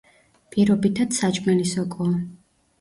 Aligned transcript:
პირობითად 0.55 1.15
საჭმელი 1.19 1.71
სოკოა. 1.77 2.13